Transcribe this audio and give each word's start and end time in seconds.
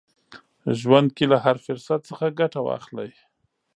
ژوند 0.79 1.09
کې 1.17 1.25
له 1.31 1.37
هر 1.45 1.55
فرصت 1.65 1.99
څخه 2.09 2.35
ګټه 2.39 2.59
واخلئ. 2.67 3.11